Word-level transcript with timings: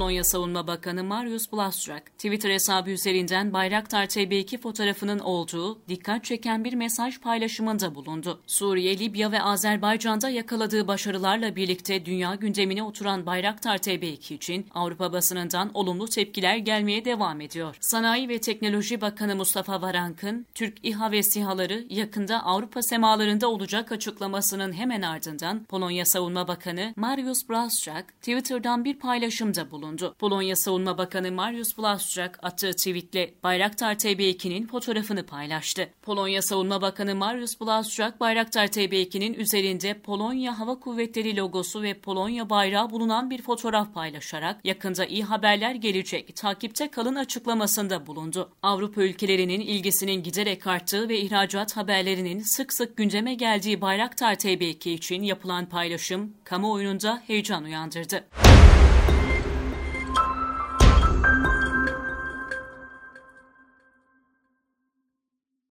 Polonya 0.00 0.24
Savunma 0.24 0.66
Bakanı 0.66 1.04
Mariusz 1.04 1.52
Błaszczak, 1.52 2.10
Twitter 2.18 2.50
hesabı 2.50 2.90
üzerinden 2.90 3.52
Bayraktar 3.52 4.04
TB2 4.04 4.58
fotoğrafının 4.58 5.18
olduğu 5.18 5.78
dikkat 5.88 6.24
çeken 6.24 6.64
bir 6.64 6.72
mesaj 6.72 7.20
paylaşımında 7.20 7.94
bulundu. 7.94 8.40
Suriye, 8.46 8.98
Libya 8.98 9.32
ve 9.32 9.42
Azerbaycan'da 9.42 10.30
yakaladığı 10.30 10.88
başarılarla 10.88 11.56
birlikte 11.56 12.06
dünya 12.06 12.34
gündemine 12.34 12.82
oturan 12.82 13.26
Bayraktar 13.26 13.78
TB2 13.78 14.34
için 14.34 14.66
Avrupa 14.74 15.12
basınından 15.12 15.70
olumlu 15.74 16.08
tepkiler 16.08 16.56
gelmeye 16.56 17.04
devam 17.04 17.40
ediyor. 17.40 17.76
Sanayi 17.80 18.28
ve 18.28 18.38
Teknoloji 18.38 19.00
Bakanı 19.00 19.36
Mustafa 19.36 19.82
Varank'ın 19.82 20.46
Türk 20.54 20.78
İHA 20.82 21.12
ve 21.12 21.22
SİHA'ları 21.22 21.84
yakında 21.88 22.44
Avrupa 22.44 22.82
semalarında 22.82 23.50
olacak 23.50 23.92
açıklamasının 23.92 24.72
hemen 24.72 25.02
ardından 25.02 25.64
Polonya 25.64 26.04
Savunma 26.04 26.48
Bakanı 26.48 26.94
Mariusz 26.96 27.48
Błaszczak 27.48 28.04
Twitter'dan 28.20 28.84
bir 28.84 28.98
paylaşımda 28.98 29.70
bulundu. 29.90 30.14
Polonya 30.18 30.56
Savunma 30.56 30.98
Bakanı 30.98 31.32
Mariusz 31.32 31.76
Błaszczak 31.76 32.38
attığı 32.42 32.72
tweetle 32.72 33.34
Bayraktar 33.42 33.94
TB2'nin 33.94 34.66
fotoğrafını 34.66 35.26
paylaştı. 35.26 35.88
Polonya 36.02 36.42
Savunma 36.42 36.82
Bakanı 36.82 37.14
Mariusz 37.14 37.60
Błaszczak 37.60 38.20
Bayraktar 38.20 38.66
TB2'nin 38.66 39.34
üzerinde 39.34 39.94
Polonya 39.94 40.58
Hava 40.58 40.80
Kuvvetleri 40.80 41.36
logosu 41.36 41.82
ve 41.82 41.94
Polonya 41.94 42.50
bayrağı 42.50 42.90
bulunan 42.90 43.30
bir 43.30 43.42
fotoğraf 43.42 43.94
paylaşarak 43.94 44.64
yakında 44.64 45.06
iyi 45.06 45.24
haberler 45.24 45.74
gelecek, 45.74 46.36
takipte 46.36 46.90
kalın 46.90 47.14
açıklamasında 47.14 48.06
bulundu. 48.06 48.50
Avrupa 48.62 49.02
ülkelerinin 49.02 49.60
ilgisinin 49.60 50.22
giderek 50.22 50.66
arttığı 50.66 51.08
ve 51.08 51.18
ihracat 51.18 51.76
haberlerinin 51.76 52.40
sık 52.40 52.72
sık 52.72 52.96
gündeme 52.96 53.34
geldiği 53.34 53.80
Bayraktar 53.80 54.34
TB2 54.34 54.88
için 54.88 55.22
yapılan 55.22 55.66
paylaşım 55.66 56.34
kamuoyunda 56.44 57.22
heyecan 57.26 57.64
uyandırdı. 57.64 58.24